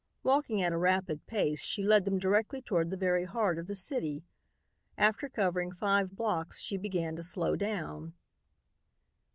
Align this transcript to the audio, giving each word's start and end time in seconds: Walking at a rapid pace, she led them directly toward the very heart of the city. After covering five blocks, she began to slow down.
Walking 0.23 0.63
at 0.63 0.73
a 0.73 0.79
rapid 0.79 1.27
pace, 1.27 1.63
she 1.63 1.83
led 1.83 2.05
them 2.05 2.17
directly 2.17 2.59
toward 2.59 2.89
the 2.89 2.97
very 2.97 3.25
heart 3.25 3.59
of 3.59 3.67
the 3.67 3.75
city. 3.75 4.23
After 4.97 5.29
covering 5.29 5.71
five 5.71 6.15
blocks, 6.15 6.59
she 6.59 6.75
began 6.75 7.15
to 7.17 7.21
slow 7.21 7.55
down. 7.55 8.15